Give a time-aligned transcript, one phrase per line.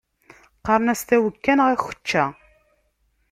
[0.59, 2.25] Qqaren-as tawekka neɣ akečča.